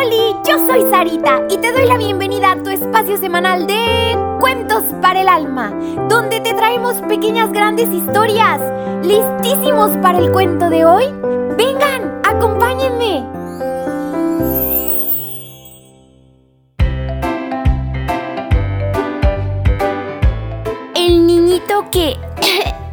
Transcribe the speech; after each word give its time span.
Oli, 0.00 0.34
yo 0.48 0.56
soy 0.66 0.90
Sarita 0.90 1.42
y 1.50 1.58
te 1.58 1.72
doy 1.72 1.86
la 1.86 1.98
bienvenida 1.98 2.52
a 2.52 2.56
tu 2.56 2.70
espacio 2.70 3.18
semanal 3.18 3.66
de 3.66 4.16
Cuentos 4.38 4.82
para 5.02 5.20
el 5.20 5.28
Alma, 5.28 5.72
donde 6.08 6.40
te 6.40 6.54
traemos 6.54 6.94
pequeñas 7.02 7.52
grandes 7.52 7.88
historias. 7.88 8.60
¿Listísimos 9.04 9.90
para 9.98 10.18
el 10.18 10.32
cuento 10.32 10.70
de 10.70 10.86
hoy? 10.86 11.04
Vengan, 11.56 12.22
acompáñenme. 12.24 13.26
El 20.94 21.26
niñito 21.26 21.90
que 21.90 22.16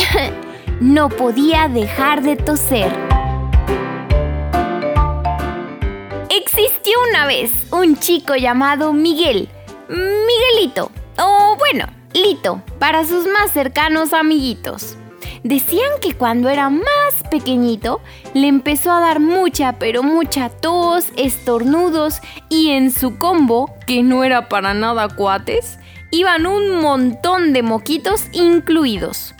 no 0.80 1.08
podía 1.08 1.66
dejar 1.66 2.22
de 2.22 2.36
toser. 2.36 3.11
Una 7.10 7.26
vez 7.26 7.52
un 7.70 7.96
chico 7.96 8.34
llamado 8.34 8.92
Miguel. 8.92 9.48
Miguelito. 9.88 10.90
O 11.16 11.56
bueno, 11.56 11.86
Lito, 12.12 12.60
para 12.78 13.04
sus 13.04 13.26
más 13.26 13.52
cercanos 13.52 14.12
amiguitos. 14.12 14.96
Decían 15.44 15.90
que 16.00 16.14
cuando 16.14 16.48
era 16.48 16.70
más 16.70 17.14
pequeñito 17.30 18.00
le 18.34 18.48
empezó 18.48 18.90
a 18.90 19.00
dar 19.00 19.20
mucha, 19.20 19.78
pero 19.78 20.02
mucha 20.02 20.48
tos, 20.48 21.06
estornudos 21.16 22.20
y 22.48 22.70
en 22.70 22.90
su 22.90 23.16
combo, 23.16 23.72
que 23.86 24.02
no 24.02 24.24
era 24.24 24.48
para 24.48 24.74
nada 24.74 25.08
cuates, 25.08 25.78
iban 26.10 26.46
un 26.46 26.80
montón 26.80 27.52
de 27.52 27.62
moquitos 27.62 28.26
incluidos. 28.32 29.34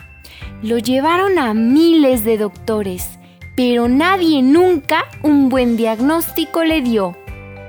Lo 0.62 0.78
llevaron 0.78 1.38
a 1.38 1.54
miles 1.54 2.24
de 2.24 2.38
doctores 2.38 3.18
pero 3.54 3.88
nadie 3.88 4.42
nunca 4.42 5.04
un 5.22 5.48
buen 5.48 5.76
diagnóstico 5.76 6.64
le 6.64 6.80
dio. 6.80 7.16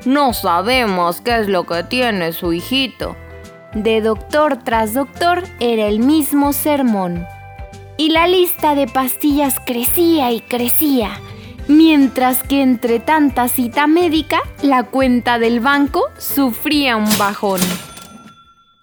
No 0.06 0.34
sabemos 0.34 1.22
qué 1.22 1.40
es 1.40 1.48
lo 1.48 1.66
que 1.66 1.84
tiene 1.84 2.34
su 2.34 2.52
hijito. 2.52 3.16
De 3.74 4.02
doctor 4.02 4.58
tras 4.62 4.94
doctor 4.94 5.44
era 5.62 5.88
el 5.88 6.00
mismo 6.00 6.52
sermón. 6.52 7.26
Y 7.96 8.10
la 8.10 8.28
lista 8.28 8.76
de 8.76 8.88
pastillas 8.88 9.56
crecía 9.66 10.32
y 10.34 10.42
crecía, 10.42 11.22
mientras 11.70 12.44
que 12.44 12.62
entre 12.62 13.00
tanta 13.00 13.48
cita 13.48 13.88
médica, 13.88 14.42
la 14.62 14.84
cuenta 14.84 15.40
del 15.40 15.62
banco 15.62 16.04
sufría 16.18 16.98
un 16.98 17.18
bajón. 17.18 17.62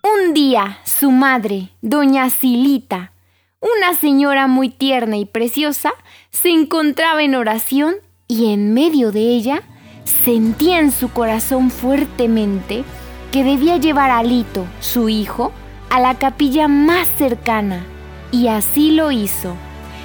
Un 0.02 0.32
día, 0.32 0.78
su 0.84 1.10
madre, 1.10 1.68
doña 1.82 2.30
Silita, 2.30 3.12
una 3.60 3.94
señora 3.94 4.46
muy 4.46 4.70
tierna 4.70 5.18
y 5.18 5.26
preciosa, 5.26 5.92
se 6.30 6.48
encontraba 6.48 7.22
en 7.22 7.34
oración 7.34 7.96
y 8.26 8.54
en 8.54 8.72
medio 8.72 9.12
de 9.12 9.20
ella 9.20 9.62
sentía 10.04 10.80
en 10.80 10.92
su 10.92 11.10
corazón 11.10 11.70
fuertemente 11.70 12.84
que 13.32 13.44
debía 13.44 13.76
llevar 13.76 14.10
a 14.10 14.22
Lito, 14.22 14.66
su 14.80 15.08
hijo, 15.08 15.52
a 15.88 16.00
la 16.00 16.14
capilla 16.16 16.68
más 16.68 17.08
cercana. 17.18 17.84
Y 18.32 18.48
así 18.48 18.92
lo 18.92 19.10
hizo. 19.10 19.54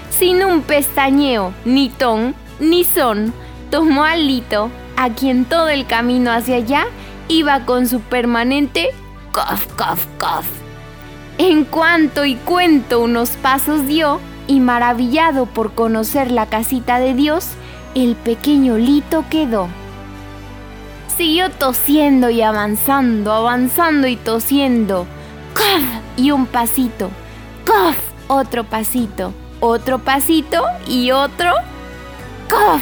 Sin 0.10 0.44
un 0.44 0.62
pestañeo, 0.62 1.54
ni 1.66 1.90
ton, 1.90 2.36
ni 2.60 2.84
son, 2.84 3.34
tomó 3.70 4.04
a 4.04 4.16
Lito, 4.16 4.70
a 4.98 5.10
quien 5.10 5.46
todo 5.46 5.70
el 5.70 5.86
camino 5.86 6.32
hacia 6.32 6.58
allá 6.58 6.86
iba 7.28 7.66
con 7.66 7.88
su 7.88 8.00
permanente 8.00 8.90
cof, 9.32 9.68
cof, 9.76 10.06
cof. 10.18 10.48
En 11.38 11.66
cuanto 11.66 12.24
y 12.24 12.36
cuento 12.36 13.02
unos 13.02 13.32
pasos 13.32 13.86
dio, 13.86 14.22
y 14.48 14.60
maravillado 14.60 15.46
por 15.46 15.74
conocer 15.74 16.32
la 16.32 16.46
casita 16.46 17.00
de 17.00 17.14
Dios, 17.14 17.50
el 17.96 18.16
pequeño 18.16 18.78
Lito 18.78 19.26
quedó. 19.30 19.68
Siguió 21.18 21.50
tosiendo 21.50 22.30
y 22.30 22.42
avanzando, 22.42 23.32
avanzando 23.32 24.08
y 24.08 24.18
tosiendo. 24.18 25.08
¡Cof! 25.54 25.84
Y 26.18 26.32
un 26.32 26.46
pasito. 26.46 27.10
¡Cof! 27.66 27.98
Otro 28.28 28.66
pasito. 28.66 29.34
Otro 29.62 30.00
pasito 30.00 30.64
y 30.88 31.12
otro. 31.12 31.52
¡Cof! 32.50 32.82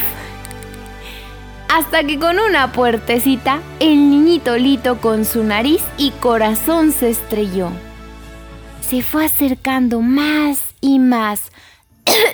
Hasta 1.69 2.03
que 2.03 2.17
con 2.17 2.39
una 2.39 2.71
puertecita, 2.71 3.59
el 3.79 4.09
niñito 4.09 4.57
Lito 4.57 4.99
con 4.99 5.25
su 5.25 5.43
nariz 5.43 5.83
y 5.97 6.11
corazón 6.11 6.91
se 6.91 7.09
estrelló. 7.11 7.69
Se 8.81 9.01
fue 9.03 9.25
acercando 9.25 10.01
más 10.01 10.59
y 10.81 10.97
más 10.99 11.51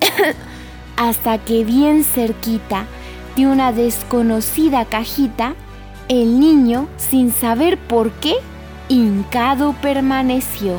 hasta 0.96 1.38
que 1.38 1.64
bien 1.64 2.04
cerquita 2.04 2.86
de 3.36 3.46
una 3.46 3.72
desconocida 3.72 4.84
cajita, 4.84 5.54
el 6.08 6.40
niño, 6.40 6.88
sin 6.96 7.32
saber 7.32 7.78
por 7.78 8.10
qué, 8.12 8.34
hincado 8.88 9.74
permaneció. 9.80 10.72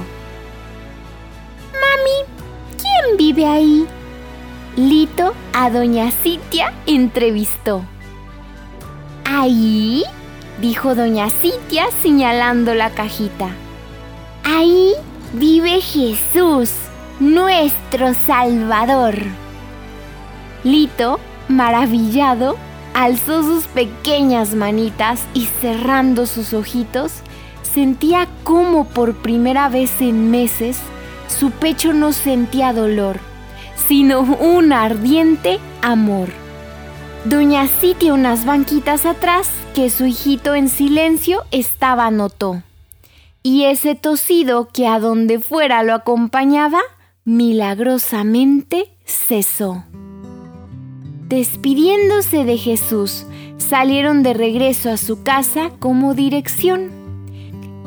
Mami, 1.73 2.77
¿quién 2.77 3.17
vive 3.17 3.45
ahí? 3.45 3.87
Lito 4.75 5.33
a 5.53 5.69
doña 5.69 6.11
Citia 6.11 6.73
entrevistó. 6.85 7.83
¿Ahí? 9.25 10.03
dijo 10.61 10.95
doña 10.95 11.29
Citia 11.29 11.85
señalando 12.03 12.75
la 12.75 12.89
cajita. 12.91 13.49
Ahí 14.43 14.93
vive 15.33 15.81
Jesús 15.81 16.71
nuestro 17.19 18.13
Salvador. 18.25 19.15
Lito, 20.63 21.19
maravillado, 21.47 22.57
alzó 22.93 23.43
sus 23.43 23.67
pequeñas 23.67 24.53
manitas 24.55 25.21
y 25.33 25.45
cerrando 25.45 26.25
sus 26.25 26.53
ojitos, 26.53 27.13
sentía 27.61 28.27
como 28.43 28.85
por 28.85 29.15
primera 29.15 29.69
vez 29.69 30.01
en 30.01 30.31
meses 30.31 30.77
su 31.27 31.51
pecho 31.51 31.93
no 31.93 32.13
sentía 32.13 32.73
dolor, 32.73 33.19
sino 33.87 34.21
un 34.21 34.73
ardiente 34.73 35.59
amor. 35.81 36.29
Doña 37.25 37.67
City 37.67 38.11
unas 38.11 38.45
banquitas 38.45 39.05
atrás 39.05 39.49
que 39.73 39.89
su 39.89 40.05
hijito 40.05 40.55
en 40.55 40.69
silencio 40.69 41.43
estaba 41.51 42.11
notó. 42.11 42.63
Y 43.43 43.65
ese 43.65 43.95
tosido 43.95 44.69
que 44.71 44.87
a 44.87 44.99
donde 44.99 45.39
fuera 45.39 45.83
lo 45.83 45.93
acompañaba, 45.93 46.81
milagrosamente 47.25 48.91
cesó. 49.05 49.83
Despidiéndose 51.31 52.43
de 52.43 52.57
Jesús, 52.57 53.25
salieron 53.55 54.21
de 54.21 54.33
regreso 54.33 54.89
a 54.89 54.97
su 54.97 55.23
casa 55.23 55.71
como 55.79 56.13
dirección. 56.13 56.91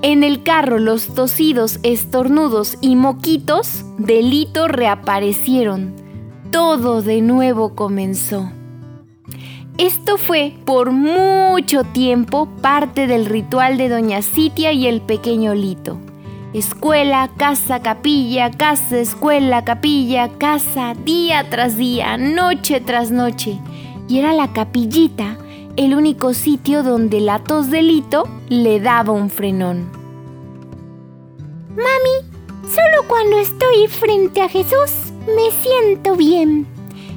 En 0.01 0.25
el 0.25 0.43
carro 0.43 0.79
los 0.79 1.09
tosidos, 1.09 1.79
estornudos 1.83 2.79
y 2.81 2.97
moquitos 2.97 3.85
delito 3.99 4.67
reaparecieron. 4.67 5.95
Todo 6.51 7.03
de 7.03 7.21
nuevo 7.21 7.75
comenzó. 7.75 8.51
Esto 9.77 10.17
fue 10.17 10.55
por 10.65 10.93
mucho 10.93 11.85
tiempo 11.85 12.49
parte 12.63 13.07
del 13.07 13.27
ritual 13.27 13.77
de 13.77 13.91
Doña 13.91 14.23
Citia 14.23 14.73
y 14.73 14.87
el 14.87 15.03
pequeño 15.03 15.55
Lito. 15.55 16.01
Escuela, 16.55 17.29
casa, 17.37 17.83
capilla, 17.83 18.49
casa, 18.49 19.01
escuela, 19.01 19.65
capilla, 19.65 20.29
casa, 20.39 20.95
día 20.95 21.51
tras 21.51 21.77
día, 21.77 22.17
noche 22.17 22.81
tras 22.81 23.11
noche. 23.11 23.59
Y 24.07 24.21
era 24.21 24.33
la 24.33 24.53
capillita 24.53 25.37
el 25.77 25.97
único 25.97 26.33
sitio 26.33 26.85
donde 26.85 27.21
la 27.21 27.41
tos 27.41 27.73
delito 27.73 28.29
le 28.49 28.79
daba 28.79 29.13
un 29.13 29.31
frenón. 29.31 29.91
Mami, 31.71 32.31
solo 32.63 33.09
cuando 33.09 33.37
estoy 33.39 33.89
frente 33.89 34.41
a 34.41 34.49
Jesús 34.49 35.13
me 35.27 35.51
siento 35.61 36.15
bien. 36.15 36.69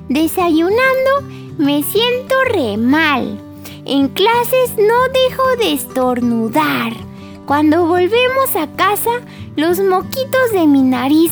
Desayunando 0.10 1.22
me 1.60 1.84
siento 1.84 2.36
re 2.52 2.76
mal. 2.78 3.40
En 3.86 4.08
clases 4.08 4.76
no 4.78 4.96
dejo 5.14 5.44
de 5.60 5.74
estornudar. 5.74 7.07
Cuando 7.48 7.88
volvemos 7.88 8.58
a 8.58 8.68
casa, 8.76 9.22
los 9.56 9.80
moquitos 9.80 10.52
de 10.52 10.68
mi 10.68 10.82
nariz, 10.82 11.32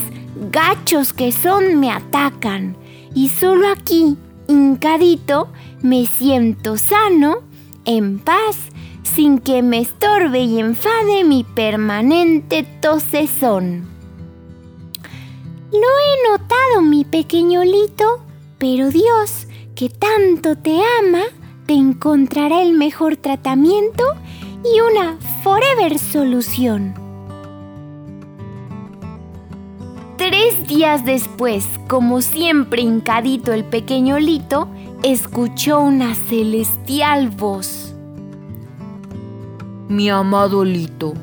gachos 0.50 1.12
que 1.12 1.34
son, 1.34 1.82
me 1.82 1.92
atacan. 1.92 2.78
Y 3.14 3.28
solo 3.28 3.68
aquí, 3.68 4.16
hincadito, 4.48 5.50
me 5.82 6.06
siento 6.06 6.78
sano, 6.78 7.40
en 7.84 8.20
paz, 8.20 8.56
sin 9.04 9.40
que 9.40 9.62
me 9.62 9.80
estorbe 9.80 10.40
y 10.40 10.62
enfade 10.62 11.26
mi 11.26 11.44
permanente 11.44 12.64
tosezón. 12.82 13.86
Lo 15.74 15.78
he 15.80 16.32
notado, 16.32 16.82
mi 16.82 17.04
pequeño 17.04 17.66
Lito, 17.66 18.22
pero 18.58 18.90
Dios, 18.90 19.48
que 19.76 19.90
tanto 19.90 20.56
te 20.56 20.80
ama, 21.02 21.24
te 21.66 21.74
encontrará 21.74 22.62
el 22.62 22.72
mejor 22.72 23.18
tratamiento 23.18 24.06
y 24.64 24.80
una 24.80 25.18
forever 25.46 26.00
solución. 26.00 26.96
Tres 30.18 30.68
días 30.68 31.06
después, 31.06 31.68
como 31.88 32.22
siempre 32.22 32.82
hincadito 32.82 33.54
el 33.54 33.64
pequeño 33.64 34.18
Lito, 34.18 34.68
escuchó 35.04 35.82
una 35.82 36.16
celestial 36.16 37.30
voz. 37.30 37.94
Mi 39.88 40.10
amado 40.10 40.66
Lito, 40.66 41.14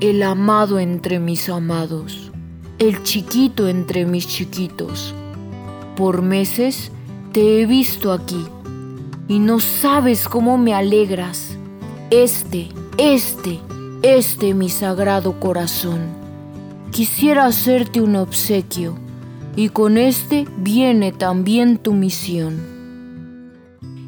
el 0.00 0.24
amado 0.24 0.80
entre 0.80 1.20
mis 1.20 1.48
amados, 1.48 2.32
el 2.80 3.04
chiquito 3.04 3.68
entre 3.68 4.06
mis 4.06 4.26
chiquitos. 4.26 5.14
Por 5.94 6.20
meses 6.20 6.90
te 7.30 7.60
he 7.60 7.66
visto 7.66 8.10
aquí 8.10 8.44
y 9.28 9.38
no 9.38 9.60
sabes 9.60 10.26
cómo 10.26 10.58
me 10.58 10.74
alegras. 10.74 11.56
Este, 12.10 12.70
este, 13.02 13.58
este 14.02 14.54
mi 14.54 14.68
sagrado 14.68 15.40
corazón. 15.40 15.98
Quisiera 16.92 17.46
hacerte 17.46 18.00
un 18.00 18.14
obsequio 18.14 18.94
y 19.56 19.70
con 19.70 19.98
este 19.98 20.46
viene 20.58 21.10
también 21.10 21.78
tu 21.78 21.94
misión. 21.94 22.60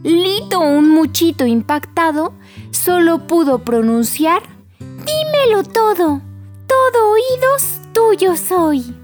Lito, 0.04 0.60
un 0.60 0.90
muchito 0.90 1.44
impactado, 1.44 2.34
solo 2.70 3.26
pudo 3.26 3.64
pronunciar, 3.64 4.42
Dímelo 4.78 5.64
todo, 5.64 6.20
todo 6.68 7.12
oídos 7.12 7.80
tuyo 7.92 8.36
soy. 8.36 8.94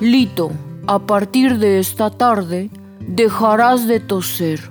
Lito, 0.00 0.50
a 0.88 0.98
partir 0.98 1.58
de 1.58 1.78
esta 1.78 2.10
tarde, 2.10 2.68
dejarás 2.98 3.86
de 3.86 4.00
toser 4.00 4.70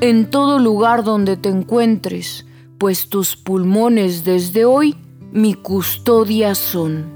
en 0.00 0.28
todo 0.28 0.58
lugar 0.58 1.02
donde 1.02 1.38
te 1.38 1.48
encuentres, 1.48 2.44
pues 2.86 3.08
tus 3.08 3.36
pulmones 3.36 4.22
desde 4.22 4.64
hoy 4.64 4.94
mi 5.32 5.54
custodia 5.54 6.54
son. 6.54 7.06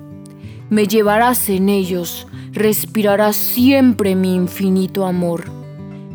Me 0.69 0.89
llevarás 0.89 1.49
en 1.49 1.69
ellos, 1.69 2.27
respirarás 2.51 3.37
siempre 3.37 4.17
mi 4.17 4.35
infinito 4.35 5.07
amor, 5.07 5.45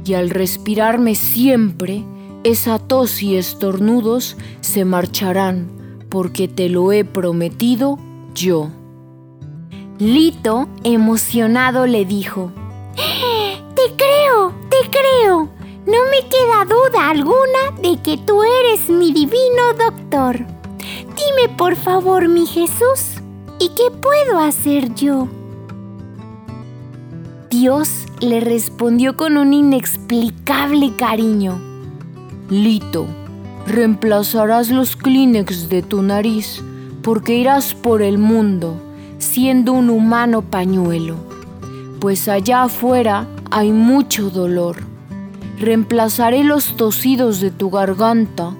y 0.03 0.15
al 0.15 0.29
respirarme 0.29 1.15
siempre, 1.15 2.03
esa 2.43 2.79
tos 2.79 3.23
y 3.23 3.37
estornudos 3.37 4.35
se 4.59 4.83
marcharán, 4.83 5.69
porque 6.09 6.49
te 6.49 6.67
lo 6.67 6.91
he 6.91 7.05
prometido 7.05 7.97
yo. 8.33 8.71
Lito, 9.99 10.67
emocionado, 10.83 11.87
le 11.87 12.03
dijo, 12.03 12.51
Te 12.93 13.95
creo, 13.95 14.53
te 14.69 14.89
creo. 14.89 15.54
No 15.85 15.97
me 16.09 16.27
queda 16.27 16.65
duda 16.65 17.09
alguna 17.09 17.79
de 17.79 18.01
que 18.01 18.17
tú 18.17 18.41
eres 18.43 18.89
mi 18.89 19.13
divino 19.13 19.73
doctor. 19.77 20.37
Dime 20.79 21.55
por 21.55 21.75
favor, 21.75 22.27
mi 22.27 22.47
Jesús, 22.47 23.21
¿y 23.59 23.69
qué 23.69 23.91
puedo 23.91 24.39
hacer 24.39 24.95
yo? 24.95 25.27
Dios 27.51 28.05
le 28.19 28.39
respondió 28.39 29.15
con 29.15 29.37
un 29.37 29.53
inexplicable 29.53 30.95
cariño. 30.95 31.61
Lito, 32.49 33.05
reemplazarás 33.67 34.69
los 34.71 34.95
Kleenex 34.95 35.69
de 35.69 35.83
tu 35.83 36.01
nariz 36.01 36.63
porque 37.03 37.35
irás 37.35 37.75
por 37.75 38.01
el 38.01 38.17
mundo 38.17 38.81
siendo 39.19 39.73
un 39.73 39.89
humano 39.91 40.41
pañuelo, 40.41 41.15
pues 41.99 42.27
allá 42.27 42.63
afuera 42.63 43.27
hay 43.51 43.71
mucho 43.71 44.29
dolor. 44.29 44.94
Reemplazaré 45.57 46.43
los 46.43 46.75
tosidos 46.75 47.39
de 47.39 47.51
tu 47.51 47.69
garganta 47.69 48.55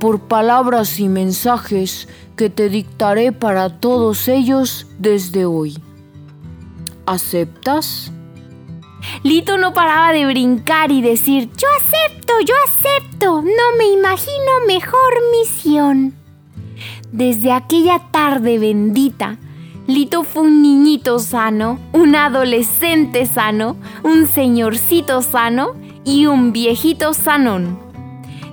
por 0.00 0.20
palabras 0.20 0.98
y 0.98 1.08
mensajes 1.08 2.08
que 2.36 2.50
te 2.50 2.68
dictaré 2.68 3.32
para 3.32 3.80
todos 3.80 4.26
ellos 4.26 4.86
desde 4.98 5.44
hoy. 5.44 5.78
¿Aceptas? 7.06 8.10
Lito 9.22 9.58
no 9.58 9.72
paraba 9.72 10.12
de 10.12 10.26
brincar 10.26 10.90
y 10.90 11.02
decir, 11.02 11.50
yo 11.56 11.68
acepto, 11.78 12.32
yo 12.40 12.54
acepto, 12.66 13.42
no 13.42 13.76
me 13.78 13.86
imagino 13.92 14.66
mejor 14.66 15.12
misión. 15.38 16.14
Desde 17.12 17.52
aquella 17.52 17.98
tarde 18.10 18.58
bendita, 18.58 19.38
Lito 19.86 20.24
fue 20.24 20.42
un 20.42 20.62
niñito 20.62 21.18
sano, 21.18 21.78
un 21.92 22.14
adolescente 22.14 23.26
sano, 23.26 23.76
un 24.02 24.26
señorcito 24.26 25.20
sano 25.20 25.74
y 26.04 26.26
un 26.26 26.52
viejito 26.52 27.14
sanón. 27.14 27.78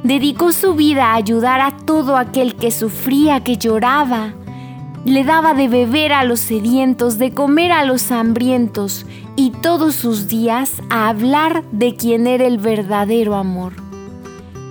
Dedicó 0.04 0.54
su 0.54 0.74
vida 0.74 1.08
a 1.08 1.16
ayudar 1.16 1.62
a 1.62 1.72
todo 1.72 2.18
aquel 2.18 2.56
que 2.56 2.72
sufría, 2.72 3.44
que 3.44 3.58
lloraba. 3.58 4.34
Le 5.06 5.24
daba 5.24 5.54
de 5.54 5.68
beber 5.68 6.14
a 6.14 6.24
los 6.24 6.40
sedientos, 6.40 7.18
de 7.18 7.32
comer 7.32 7.72
a 7.72 7.86
los 7.86 8.12
hambrientos 8.12 9.06
y 9.36 9.52
todos 9.52 9.96
sus 9.96 10.28
días 10.28 10.82
a 10.90 11.10
hablar 11.10 11.64
de 11.72 11.96
quien 11.96 12.28
era 12.28 12.46
el 12.46 12.58
verdadero 12.58 13.36
amor. 13.36 13.74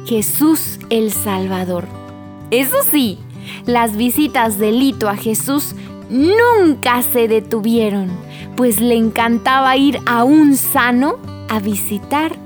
Jesús 0.06 0.78
el 0.90 1.10
Salvador. 1.12 1.86
Eso 2.50 2.76
sí, 2.90 3.18
las 3.64 3.96
visitas 3.96 4.58
de 4.58 4.72
Lito 4.72 5.08
a 5.08 5.16
Jesús 5.16 5.74
nunca 6.08 7.02
se 7.02 7.26
detuvieron, 7.26 8.08
pues 8.56 8.80
le 8.80 8.94
encantaba 8.94 9.76
ir 9.76 9.98
a 10.06 10.24
un 10.24 10.56
sano 10.56 11.16
a 11.48 11.58
visitar 11.58 12.45